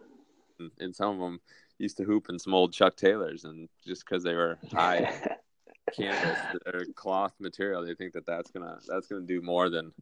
and, 0.58 0.70
and, 0.78 0.96
some 0.96 1.14
of 1.14 1.20
them 1.20 1.40
used 1.78 1.98
to 1.98 2.04
hoop 2.04 2.28
in 2.30 2.38
some 2.38 2.54
old 2.54 2.72
Chuck 2.72 2.96
Taylors, 2.96 3.44
and 3.44 3.68
just 3.84 4.06
because 4.06 4.22
they 4.22 4.34
were 4.34 4.58
high 4.72 5.36
canvas 5.92 6.38
or 6.66 6.84
cloth 6.94 7.32
material, 7.38 7.84
they 7.84 7.94
think 7.94 8.12
that 8.14 8.26
that's 8.26 8.50
gonna 8.50 8.78
that's 8.86 9.06
gonna 9.06 9.22
do 9.22 9.42
more 9.42 9.70
than 9.70 9.92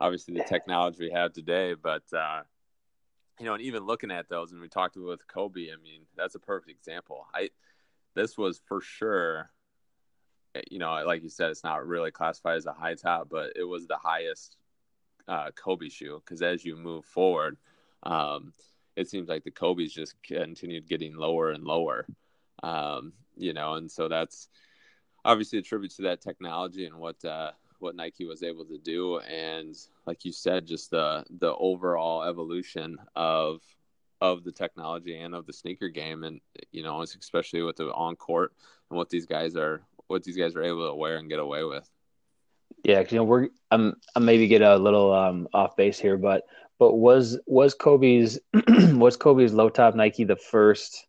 obviously 0.00 0.34
the 0.34 0.44
technology 0.44 1.04
we 1.04 1.10
have 1.10 1.32
today. 1.32 1.74
But 1.74 2.02
uh, 2.12 2.42
you 3.38 3.46
know, 3.46 3.54
and 3.54 3.62
even 3.62 3.84
looking 3.86 4.10
at 4.10 4.28
those, 4.28 4.52
and 4.52 4.60
we 4.60 4.68
talked 4.68 4.96
with 4.96 5.26
Kobe. 5.26 5.70
I 5.72 5.76
mean, 5.82 6.02
that's 6.16 6.34
a 6.34 6.40
perfect 6.40 6.70
example. 6.70 7.26
I 7.34 7.50
this 8.14 8.36
was 8.36 8.60
for 8.66 8.80
sure. 8.80 9.50
Eh, 10.54 10.62
you 10.70 10.78
know, 10.78 10.90
like 11.06 11.22
you 11.22 11.28
said, 11.28 11.50
it's 11.50 11.64
not 11.64 11.86
really 11.86 12.10
classified 12.10 12.56
as 12.56 12.66
a 12.66 12.72
high 12.72 12.94
top, 12.94 13.28
but 13.30 13.52
it 13.56 13.64
was 13.64 13.86
the 13.86 13.96
highest 13.96 14.56
uh, 15.28 15.50
Kobe 15.52 15.88
shoe 15.88 16.20
because 16.24 16.42
as 16.42 16.64
you 16.64 16.76
move 16.76 17.04
forward, 17.04 17.56
um, 18.02 18.52
it 18.96 19.08
seems 19.08 19.28
like 19.28 19.44
the 19.44 19.50
Kobe's 19.50 19.92
just 19.92 20.14
continued 20.22 20.88
getting 20.88 21.14
lower 21.14 21.50
and 21.50 21.64
lower. 21.64 22.06
Um, 22.62 23.12
you 23.36 23.54
know, 23.54 23.74
and 23.74 23.90
so 23.90 24.08
that's 24.08 24.48
obviously 25.24 25.58
a 25.58 25.62
tribute 25.62 25.92
to 25.92 26.02
that 26.02 26.20
technology 26.20 26.86
and 26.86 26.96
what 26.96 27.24
uh, 27.24 27.52
what 27.78 27.96
Nike 27.96 28.26
was 28.26 28.42
able 28.42 28.64
to 28.66 28.78
do, 28.78 29.18
and 29.20 29.76
like 30.06 30.24
you 30.24 30.32
said, 30.32 30.66
just 30.66 30.90
the 30.90 31.24
the 31.38 31.54
overall 31.54 32.22
evolution 32.22 32.98
of 33.16 33.60
of 34.20 34.44
the 34.44 34.52
technology 34.52 35.18
and 35.18 35.34
of 35.34 35.46
the 35.46 35.52
sneaker 35.52 35.88
game, 35.88 36.24
and 36.24 36.40
you 36.72 36.82
know, 36.82 37.02
especially 37.02 37.62
with 37.62 37.76
the 37.76 37.92
on 37.92 38.16
court 38.16 38.52
and 38.90 38.96
what 38.96 39.08
these 39.08 39.26
guys 39.26 39.56
are 39.56 39.82
what 40.08 40.24
these 40.24 40.36
guys 40.36 40.56
are 40.56 40.62
able 40.62 40.88
to 40.88 40.94
wear 40.94 41.16
and 41.16 41.28
get 41.28 41.38
away 41.38 41.64
with. 41.64 41.88
Yeah, 42.84 43.00
you 43.08 43.16
know, 43.16 43.24
we're 43.24 43.48
I'm 43.70 43.94
I 44.14 44.20
maybe 44.20 44.46
get 44.46 44.62
a 44.62 44.76
little 44.76 45.12
um, 45.12 45.48
off 45.52 45.76
base 45.76 45.98
here, 45.98 46.16
but 46.16 46.44
but 46.78 46.94
was 46.94 47.38
was 47.46 47.74
Kobe's 47.74 48.38
was 48.68 49.16
Kobe's 49.16 49.52
low 49.52 49.68
top 49.68 49.94
Nike 49.94 50.24
the 50.24 50.36
first, 50.36 51.06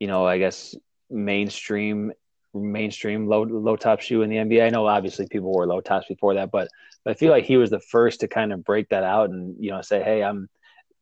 you 0.00 0.06
know, 0.06 0.26
I 0.26 0.38
guess 0.38 0.74
mainstream 1.10 2.12
mainstream 2.54 3.26
low 3.26 3.42
low 3.42 3.76
top 3.76 4.00
shoe 4.00 4.22
in 4.22 4.30
the 4.30 4.36
NBA. 4.36 4.64
I 4.64 4.70
know 4.70 4.86
obviously 4.86 5.26
people 5.26 5.52
wore 5.52 5.66
low 5.66 5.80
tops 5.80 6.06
before 6.06 6.34
that, 6.34 6.50
but, 6.50 6.68
but 7.04 7.10
I 7.10 7.14
feel 7.14 7.30
like 7.30 7.44
he 7.44 7.56
was 7.56 7.70
the 7.70 7.80
first 7.80 8.20
to 8.20 8.28
kind 8.28 8.52
of 8.52 8.64
break 8.64 8.88
that 8.90 9.02
out 9.02 9.30
and 9.30 9.56
you 9.58 9.70
know 9.70 9.82
say, 9.82 10.02
hey, 10.02 10.22
I'm 10.22 10.48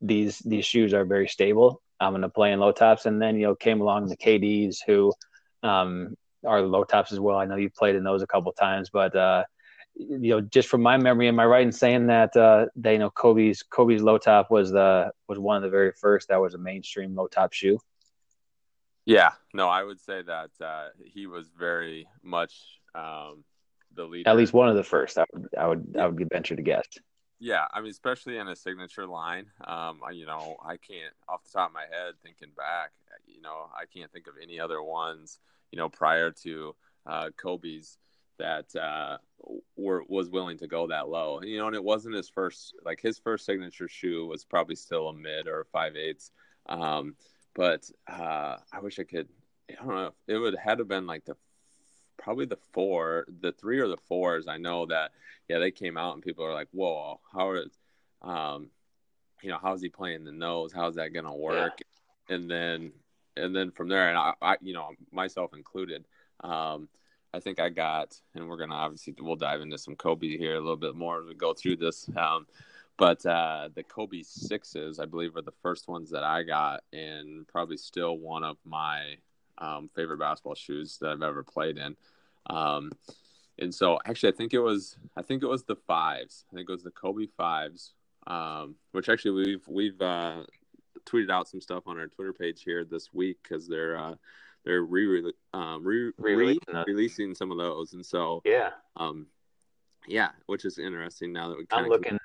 these 0.01 0.39
these 0.41 0.65
shoes 0.65 0.93
are 0.93 1.05
very 1.05 1.29
stable. 1.29 1.81
I'm 2.01 2.13
going 2.13 2.23
to 2.23 2.29
play 2.29 2.53
in 2.53 2.61
low 2.61 2.73
tops, 2.73 3.07
and 3.07 3.23
then 3.23 3.37
you 3.37 3.47
know 3.47 3.55
came 3.55 3.81
along 3.81 4.09
the 4.09 4.17
KDs 4.17 4.79
who 4.87 5.13
um, 5.63 6.17
are 6.45 6.63
low 6.63 6.85
tops 6.85 7.13
as 7.13 7.21
well. 7.21 7.39
I 7.39 7.45
know 7.45 7.57
you 7.57 7.71
played 7.71 7.95
in 7.95 8.05
those 8.05 8.23
a 8.23 8.27
couple 8.27 8.53
times, 8.53 8.91
but 8.91 9.15
uh, 9.15 9.45
you 9.95 10.31
know 10.31 10.41
just 10.41 10.69
from 10.69 10.83
my 10.83 10.97
memory, 10.97 11.29
am 11.29 11.39
I 11.39 11.47
right 11.47 11.63
in 11.63 11.73
saying 11.73 12.09
that 12.09 12.37
uh, 12.37 12.67
they 12.75 12.95
you 12.95 12.99
know 12.99 13.11
Kobe's 13.11 13.63
Kobe's 13.63 14.03
low 14.03 14.19
top 14.19 14.51
was 14.51 14.71
the 14.71 15.13
was 15.29 15.39
one 15.39 15.57
of 15.57 15.63
the 15.63 15.71
very 15.71 15.93
first 15.93 16.29
that 16.29 16.41
was 16.41 16.55
a 16.55 16.59
mainstream 16.59 17.15
low 17.15 17.29
top 17.29 17.53
shoe? 17.53 17.79
Yeah, 19.05 19.31
no, 19.53 19.69
I 19.69 19.83
would 19.83 20.01
say 20.01 20.23
that 20.23 20.51
uh, 20.61 20.89
he 21.05 21.27
was 21.27 21.51
very 21.59 22.07
much 22.23 22.55
um, 22.95 23.45
the 23.95 24.05
leader. 24.05 24.29
At 24.29 24.37
least 24.37 24.53
one 24.53 24.69
of 24.69 24.77
the 24.77 24.85
first. 24.85 25.19
I 25.19 25.25
would 25.33 25.49
I 25.59 25.67
would 25.67 25.97
I 25.99 26.07
would 26.07 26.29
venture 26.31 26.57
to 26.57 26.63
guess. 26.63 26.87
Yeah, 27.41 27.65
I 27.73 27.81
mean, 27.81 27.91
especially 27.91 28.39
in 28.39 28.47
a 28.47 28.55
signature 28.55 29.07
line. 29.07 29.47
Um, 29.67 30.01
you 30.13 30.27
know, 30.27 30.57
I 30.65 30.77
can't 30.77 31.13
off 31.29 31.43
the 31.43 31.59
top 31.59 31.71
of 31.71 31.75
my 31.75 31.83
head 31.83 32.15
thinking 32.23 32.51
back. 32.57 32.93
You 33.27 33.43
know, 33.43 33.69
I 33.75 33.87
can't 33.87 34.13
think 34.13 34.29
of 34.29 34.35
any 34.41 34.61
other 34.61 34.81
ones. 34.81 35.41
You 35.73 35.79
know, 35.79 35.89
prior 35.89 36.31
to 36.43 36.77
uh, 37.05 37.31
Kobe's 37.37 37.99
that 38.39 38.75
uh, 38.77 39.19
were 39.77 40.05
was 40.09 40.31
willing 40.31 40.59
to 40.59 40.69
go 40.69 40.87
that 40.87 41.09
low. 41.09 41.41
You 41.43 41.59
know, 41.59 41.67
and 41.67 41.75
it 41.75 41.83
wasn't 41.83 42.15
his 42.15 42.29
first. 42.29 42.75
Like 42.85 43.01
his 43.01 43.19
first 43.19 43.45
signature 43.45 43.89
shoe 43.89 44.27
was 44.27 44.45
probably 44.45 44.77
still 44.77 45.09
a 45.09 45.13
mid 45.13 45.49
or 45.49 45.63
a 45.63 45.65
five 45.65 45.97
eighths. 45.97 46.31
Um, 46.69 47.17
but 47.55 47.89
uh, 48.09 48.57
I 48.73 48.81
wish 48.81 48.99
I 48.99 49.05
could. 49.05 49.29
I 49.71 49.75
don't 49.75 49.95
know. 49.95 50.15
It 50.27 50.37
would 50.37 50.57
had 50.57 50.79
to 50.79 50.85
been 50.85 51.07
like 51.07 51.25
the 51.25 51.37
probably 52.19 52.47
the 52.47 52.59
four, 52.73 53.27
the 53.41 53.53
three 53.53 53.81
or 53.81 53.89
the 53.89 53.97
fours. 53.97 54.47
I 54.49 54.57
know 54.57 54.87
that 54.87 55.13
yeah, 55.49 55.59
they 55.59 55.71
came 55.71 55.97
out 55.97 56.15
and 56.15 56.23
people 56.23 56.45
are 56.45 56.55
like, 56.55 56.69
whoa, 56.73 57.21
how 57.33 57.53
is, 57.53 57.79
um, 58.23 58.71
you 59.43 59.51
know, 59.51 59.59
how's 59.61 59.83
he 59.83 59.89
playing 59.89 60.25
the 60.25 60.33
nose? 60.33 60.73
How's 60.73 60.95
that 60.97 61.13
gonna 61.13 61.35
work? 61.35 61.81
Yeah. 62.29 62.37
And 62.37 62.51
then 62.51 62.93
and 63.37 63.55
then 63.55 63.71
from 63.71 63.89
there, 63.89 64.09
and 64.09 64.19
I, 64.19 64.35
I 64.41 64.57
you 64.61 64.75
know, 64.75 64.91
myself 65.11 65.55
included. 65.55 66.05
Um, 66.41 66.89
I 67.35 67.41
think 67.41 67.61
I 67.61 67.71
got, 67.71 68.21
and 68.35 68.49
we're 68.49 68.59
gonna 68.59 68.75
obviously 68.75 69.15
we'll 69.19 69.37
dive 69.37 69.61
into 69.61 69.79
some 69.79 69.97
Kobe 69.97 70.37
here 70.37 70.55
a 70.55 70.61
little 70.61 70.77
bit 70.77 70.95
more 70.95 71.21
as 71.21 71.27
we 71.27 71.35
go 71.35 71.55
through 71.55 71.77
this. 71.77 72.09
Um, 72.17 72.47
but 73.03 73.27
uh, 73.27 73.69
the 73.75 73.83
Kobe 73.83 74.23
sixes, 74.23 75.01
I 75.01 75.07
believe, 75.07 75.35
are 75.35 75.43
the 75.43 75.51
first 75.61 75.89
ones 75.89 76.11
that 76.11 76.23
I 76.23 76.45
got, 76.45 76.85
and 76.93 77.49
probably 77.49 77.77
still 77.77 78.17
one 78.17 78.45
of 78.45 78.59
my 78.65 79.17
um, 79.59 79.91
favorite 79.97 80.21
basketball 80.21 80.55
shoes 80.55 80.99
that 81.01 81.11
I've 81.11 81.23
ever 81.23 81.43
played 81.43 81.79
in. 81.79 81.97
Um, 82.47 82.93
and 83.59 83.75
so, 83.75 83.99
actually, 84.07 84.33
I 84.33 84.37
think 84.37 84.55
it 84.55 84.61
was, 84.61 84.97
I 85.17 85.23
think 85.23 85.43
it 85.43 85.49
was 85.49 85.65
the 85.65 85.75
fives. 85.75 86.45
I 86.53 86.55
think 86.55 86.69
it 86.69 86.73
was 86.73 86.85
the 86.85 86.93
Kobe 86.93 87.27
fives, 87.37 87.95
um, 88.29 88.77
which 88.93 89.09
actually 89.09 89.47
we've 89.47 89.67
we've 89.67 90.01
uh, 90.01 90.45
tweeted 91.05 91.29
out 91.33 91.49
some 91.49 91.61
stuff 91.61 91.89
on 91.89 91.99
our 91.99 92.07
Twitter 92.07 92.33
page 92.33 92.63
here 92.63 92.85
this 92.85 93.13
week 93.13 93.39
because 93.43 93.67
they're 93.67 93.99
uh, 93.99 94.15
they're 94.65 94.83
re 94.83 95.33
um, 95.53 95.83
re 95.83 96.13
releasing 96.87 97.35
some 97.35 97.51
of 97.51 97.59
those, 97.59 97.95
and 97.95 98.07
so 98.07 98.43
yeah, 98.45 98.71
um, 98.95 99.27
yeah, 100.07 100.29
which 100.47 100.65
is 100.65 100.79
interesting 100.79 101.33
now 101.33 101.49
that 101.49 101.59
we. 101.59 101.67
I'm 101.73 101.89
looking. 101.89 102.17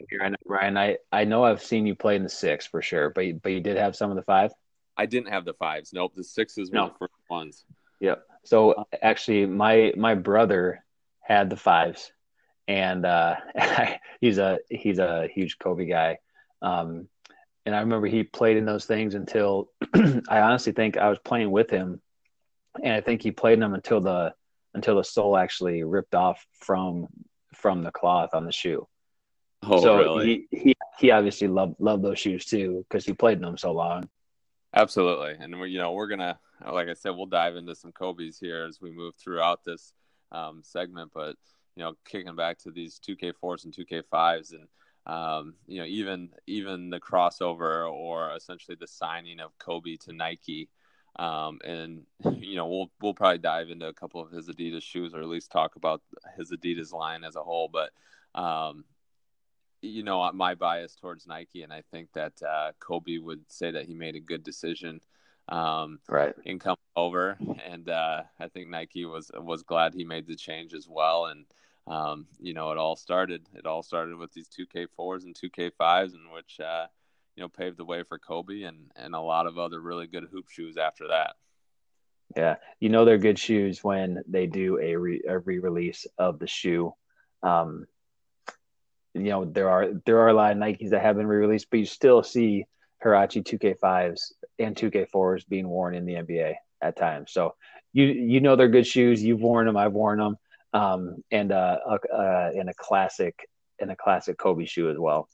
I'm, 0.00 0.06
I'm, 0.20 0.32
looking 0.32 0.38
here, 0.46 0.58
Ryan. 0.58 0.76
I 0.76 0.96
I 1.12 1.24
know 1.24 1.44
I've 1.44 1.62
seen 1.62 1.86
you 1.86 1.94
play 1.94 2.16
in 2.16 2.22
the 2.22 2.28
six 2.28 2.66
for 2.66 2.82
sure, 2.82 3.10
but 3.10 3.26
you, 3.26 3.34
but 3.42 3.52
you 3.52 3.60
did 3.60 3.76
have 3.76 3.96
some 3.96 4.10
of 4.10 4.16
the 4.16 4.22
five. 4.22 4.52
I 4.96 5.06
didn't 5.06 5.30
have 5.30 5.44
the 5.44 5.54
fives. 5.54 5.92
Nope, 5.92 6.12
the 6.16 6.24
sixes 6.24 6.70
were 6.70 6.76
no. 6.76 6.88
the 6.88 6.94
first 6.98 7.14
ones. 7.28 7.64
Yep. 8.00 8.24
So 8.44 8.86
actually, 9.02 9.46
my 9.46 9.92
my 9.96 10.14
brother 10.14 10.84
had 11.20 11.50
the 11.50 11.56
fives, 11.56 12.12
and 12.68 13.04
uh, 13.04 13.36
he's 14.20 14.38
a 14.38 14.58
he's 14.70 14.98
a 14.98 15.28
huge 15.32 15.58
Kobe 15.58 15.86
guy. 15.86 16.18
Um, 16.62 17.08
and 17.64 17.74
I 17.74 17.80
remember 17.80 18.06
he 18.06 18.22
played 18.22 18.56
in 18.56 18.64
those 18.64 18.84
things 18.84 19.14
until 19.14 19.70
I 19.94 20.40
honestly 20.40 20.72
think 20.72 20.96
I 20.96 21.08
was 21.08 21.18
playing 21.18 21.50
with 21.50 21.68
him, 21.68 22.00
and 22.82 22.92
I 22.92 23.00
think 23.00 23.22
he 23.22 23.32
played 23.32 23.54
in 23.54 23.60
them 23.60 23.74
until 23.74 24.00
the 24.00 24.34
until 24.74 24.96
the 24.96 25.04
sole 25.04 25.36
actually 25.36 25.82
ripped 25.82 26.14
off 26.14 26.46
from 26.60 27.08
from 27.54 27.82
the 27.82 27.90
cloth 27.90 28.30
on 28.34 28.44
the 28.44 28.52
shoe. 28.52 28.86
Oh, 29.68 29.80
so 29.80 29.98
really? 29.98 30.46
he, 30.50 30.58
he 30.58 30.74
he 30.98 31.10
obviously 31.10 31.48
loved 31.48 31.76
loved 31.78 32.02
those 32.02 32.18
shoes 32.18 32.44
too 32.44 32.84
because 32.88 33.04
he 33.04 33.12
played 33.12 33.38
in 33.38 33.42
them 33.42 33.58
so 33.58 33.72
long. 33.72 34.08
Absolutely, 34.74 35.34
and 35.38 35.58
we're 35.58 35.66
you 35.66 35.78
know 35.78 35.92
we're 35.92 36.08
gonna 36.08 36.38
like 36.72 36.88
I 36.88 36.94
said 36.94 37.10
we'll 37.10 37.26
dive 37.26 37.56
into 37.56 37.74
some 37.74 37.92
Kobe's 37.92 38.38
here 38.38 38.64
as 38.64 38.80
we 38.80 38.90
move 38.90 39.14
throughout 39.16 39.64
this 39.64 39.92
um, 40.32 40.62
segment, 40.62 41.10
but 41.14 41.36
you 41.74 41.82
know 41.82 41.94
kicking 42.04 42.36
back 42.36 42.58
to 42.58 42.70
these 42.70 43.00
2K 43.06 43.34
fours 43.40 43.64
and 43.64 43.74
2K 43.74 44.04
fives 44.10 44.52
and 44.52 44.68
um, 45.06 45.54
you 45.66 45.80
know 45.80 45.86
even 45.86 46.30
even 46.46 46.90
the 46.90 47.00
crossover 47.00 47.90
or 47.90 48.34
essentially 48.34 48.76
the 48.78 48.86
signing 48.86 49.40
of 49.40 49.56
Kobe 49.58 49.96
to 49.96 50.12
Nike 50.12 50.68
um, 51.18 51.60
and 51.64 52.02
you 52.32 52.56
know, 52.56 52.66
we'll 52.66 52.90
we'll 53.00 53.14
probably 53.14 53.38
dive 53.38 53.70
into 53.70 53.86
a 53.86 53.94
couple 53.94 54.20
of 54.20 54.30
his 54.30 54.48
Adidas 54.48 54.82
shoes, 54.82 55.14
or 55.14 55.20
at 55.20 55.28
least 55.28 55.50
talk 55.50 55.76
about 55.76 56.02
his 56.36 56.50
Adidas 56.50 56.92
line 56.92 57.24
as 57.24 57.36
a 57.36 57.42
whole. 57.42 57.70
But 57.72 57.90
um, 58.38 58.84
you 59.82 60.02
know, 60.02 60.30
my 60.32 60.54
bias 60.54 60.96
towards 60.96 61.26
Nike, 61.26 61.62
and 61.62 61.72
I 61.72 61.82
think 61.90 62.08
that 62.14 62.32
uh, 62.42 62.72
Kobe 62.80 63.18
would 63.18 63.50
say 63.50 63.70
that 63.70 63.86
he 63.86 63.94
made 63.94 64.16
a 64.16 64.20
good 64.20 64.42
decision, 64.42 65.00
um, 65.48 66.00
right, 66.08 66.34
in 66.44 66.58
coming 66.58 66.76
over, 66.96 67.38
and 67.64 67.88
uh, 67.88 68.22
I 68.40 68.48
think 68.48 68.68
Nike 68.68 69.04
was 69.04 69.30
was 69.34 69.62
glad 69.62 69.94
he 69.94 70.04
made 70.04 70.26
the 70.26 70.36
change 70.36 70.74
as 70.74 70.86
well, 70.88 71.26
and. 71.26 71.46
Um, 71.88 72.26
you 72.40 72.52
know, 72.52 72.72
it 72.72 72.78
all 72.78 72.96
started. 72.96 73.46
It 73.54 73.64
all 73.64 73.80
started 73.80 74.16
with 74.16 74.32
these 74.32 74.48
2K 74.48 74.88
fours 74.96 75.22
and 75.22 75.36
2K 75.36 75.70
fives, 75.78 76.14
in 76.14 76.32
which 76.32 76.58
uh, 76.58 76.88
you 77.36 77.42
know 77.42 77.48
paved 77.48 77.76
the 77.76 77.84
way 77.84 78.02
for 78.02 78.18
Kobe 78.18 78.62
and 78.62 78.90
and 78.96 79.14
a 79.14 79.20
lot 79.20 79.46
of 79.46 79.58
other 79.58 79.80
really 79.80 80.06
good 80.06 80.26
hoop 80.30 80.48
shoes 80.48 80.76
after 80.76 81.08
that. 81.08 81.36
Yeah, 82.34 82.56
you 82.80 82.88
know 82.88 83.04
they're 83.04 83.18
good 83.18 83.38
shoes 83.38 83.84
when 83.84 84.22
they 84.26 84.46
do 84.46 84.80
a 84.80 84.96
re 84.96 85.22
a 85.28 85.38
re-release 85.38 86.06
of 86.18 86.38
the 86.38 86.46
shoe. 86.46 86.92
Um, 87.42 87.86
you 89.16 89.30
know 89.30 89.44
there 89.44 89.70
are 89.70 89.88
there 90.04 90.18
are 90.20 90.28
a 90.28 90.34
lot 90.34 90.52
of 90.52 90.58
Nikes 90.58 90.90
that 90.90 91.02
have 91.02 91.16
been 91.16 91.26
re-released, 91.26 91.68
but 91.70 91.80
you 91.80 91.86
still 91.86 92.22
see 92.22 92.66
Huarache 93.04 93.42
2K5s 93.42 94.32
and 94.58 94.76
2K4s 94.76 95.48
being 95.48 95.68
worn 95.68 95.94
in 95.94 96.06
the 96.06 96.14
NBA 96.14 96.54
at 96.82 96.96
times. 96.96 97.32
So 97.32 97.54
you 97.92 98.04
you 98.04 98.40
know 98.40 98.56
they're 98.56 98.68
good 98.68 98.86
shoes. 98.86 99.22
You've 99.22 99.40
worn 99.40 99.66
them. 99.66 99.76
I've 99.76 99.92
worn 99.92 100.18
them. 100.18 100.36
Um, 100.72 101.24
and 101.30 101.52
uh, 101.52 101.78
uh, 102.12 102.50
in 102.54 102.68
a 102.68 102.74
classic 102.74 103.48
in 103.78 103.90
a 103.90 103.96
classic 103.96 104.38
Kobe 104.38 104.66
shoe 104.66 104.90
as 104.90 104.98
well. 104.98 105.28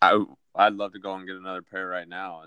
I 0.00 0.24
I'd 0.54 0.74
love 0.74 0.92
to 0.94 0.98
go 0.98 1.14
and 1.14 1.26
get 1.26 1.36
another 1.36 1.62
pair 1.62 1.86
right 1.86 2.08
now. 2.08 2.42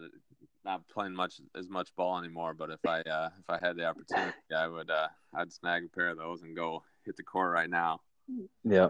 Not 0.66 0.88
playing 0.90 1.14
much 1.14 1.40
as 1.56 1.70
much 1.70 1.96
ball 1.96 2.18
anymore, 2.18 2.54
but 2.54 2.70
if 2.70 2.86
I 2.86 3.02
uh, 3.02 3.30
if 3.40 3.50
I 3.50 3.66
had 3.66 3.78
the 3.78 3.86
opportunity, 3.86 4.34
I 4.56 4.68
would 4.68 4.90
uh, 4.90 5.08
I'd 5.34 5.54
snag 5.54 5.86
a 5.86 5.90
pair 5.90 6.10
of 6.10 6.18
those 6.18 6.42
and 6.42 6.56
go 6.56 6.84
hit 7.06 7.16
the 7.16 7.24
court 7.24 7.54
right 7.54 7.70
now. 7.70 8.02
Yeah, 8.64 8.90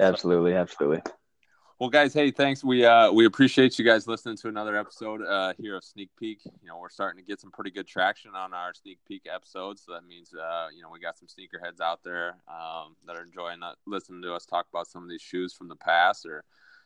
absolutely, 0.00 0.54
absolutely. 0.54 1.02
Well, 1.82 1.90
guys, 1.90 2.14
hey, 2.14 2.30
thanks. 2.30 2.62
We 2.62 2.84
uh, 2.84 3.10
we 3.10 3.26
appreciate 3.26 3.76
you 3.76 3.84
guys 3.84 4.06
listening 4.06 4.36
to 4.36 4.48
another 4.48 4.76
episode 4.76 5.20
uh, 5.20 5.52
here 5.58 5.76
of 5.76 5.82
Sneak 5.82 6.10
Peek. 6.16 6.44
You 6.44 6.68
know, 6.68 6.78
we're 6.78 6.88
starting 6.88 7.20
to 7.20 7.26
get 7.26 7.40
some 7.40 7.50
pretty 7.50 7.72
good 7.72 7.88
traction 7.88 8.36
on 8.36 8.54
our 8.54 8.72
Sneak 8.72 8.98
Peek 9.08 9.22
episodes. 9.26 9.82
So 9.84 9.94
that 9.94 10.06
means, 10.06 10.32
uh, 10.32 10.68
you 10.72 10.80
know, 10.80 10.90
we 10.92 11.00
got 11.00 11.18
some 11.18 11.26
sneakerheads 11.26 11.80
out 11.80 12.04
there 12.04 12.36
um, 12.46 12.94
that 13.04 13.16
are 13.16 13.24
enjoying 13.24 13.58
listening 13.84 14.22
to 14.22 14.32
us 14.32 14.46
talk 14.46 14.66
about 14.72 14.86
some 14.86 15.02
of 15.02 15.08
these 15.08 15.22
shoes 15.22 15.54
from 15.54 15.66
the 15.66 15.74
past 15.74 16.24
or 16.24 16.44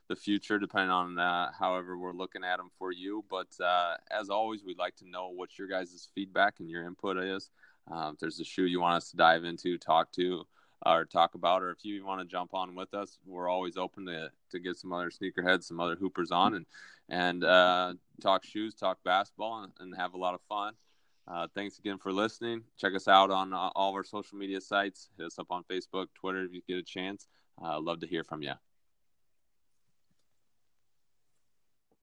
the 0.09 0.17
future, 0.17 0.59
depending 0.59 0.91
on 0.91 1.19
uh, 1.19 1.51
however 1.59 1.99
we're 1.99 2.13
looking 2.13 2.43
at 2.43 2.57
them 2.57 2.71
for 2.79 2.91
you. 2.91 3.23
But 3.29 3.49
uh, 3.63 3.97
as 4.11 4.31
always, 4.31 4.65
we'd 4.65 4.79
like 4.79 4.97
to 4.97 5.09
know 5.11 5.29
what 5.29 5.59
your 5.59 5.69
guys' 5.69 6.09
feedback 6.15 6.61
and 6.61 6.71
your 6.71 6.87
input 6.87 7.19
is. 7.19 7.51
Um, 7.91 8.15
if 8.15 8.21
there's 8.21 8.41
a 8.41 8.45
shoe 8.45 8.65
you 8.65 8.81
want 8.81 8.97
us 8.97 9.11
to 9.11 9.17
dive 9.17 9.45
into, 9.45 9.77
talk 9.77 10.11
to, 10.13 10.45
or 10.85 11.05
talk 11.05 11.35
about, 11.35 11.63
or 11.63 11.71
if 11.71 11.85
you 11.85 12.05
want 12.05 12.21
to 12.21 12.27
jump 12.27 12.55
on 12.55 12.75
with 12.75 12.93
us, 12.95 13.19
we're 13.25 13.49
always 13.49 13.77
open 13.77 14.07
to 14.07 14.31
to 14.51 14.59
get 14.59 14.77
some 14.77 14.93
other 14.93 15.11
sneakerheads, 15.11 15.65
some 15.65 15.81
other 15.81 15.97
hoopers 15.97 16.31
on, 16.31 16.55
and 16.55 16.67
and 17.09 17.45
uh, 17.45 17.95
talk 18.21 18.45
shoes, 18.45 18.75
talk 18.75 18.99
basketball, 19.05 19.63
and, 19.63 19.73
and, 19.79 19.95
have 19.97 20.15
a 20.15 20.19
lot 20.19 20.35
of 20.35 20.41
fun. 20.49 20.75
Uh, 21.29 21.47
thanks 21.55 21.79
again 21.79 21.99
for 21.99 22.13
listening. 22.13 22.63
Check 22.77 22.95
us 22.95 23.07
out 23.07 23.31
on 23.31 23.53
uh, 23.53 23.71
all 23.77 23.91
of 23.91 23.95
our 23.95 24.05
social 24.05 24.37
media 24.39 24.61
sites. 24.61 25.09
Hit 25.17 25.27
us 25.27 25.39
up 25.39 25.47
on 25.51 25.63
Facebook, 25.65 26.07
Twitter 26.15 26.45
if 26.45 26.53
you 26.53 26.63
get 26.69 26.79
a 26.79 26.83
chance. 26.83 27.29
Uh, 27.63 27.81
love 27.81 28.01
to 28.01 28.07
hear 28.07 28.25
from 28.25 28.43
you. 28.43 28.53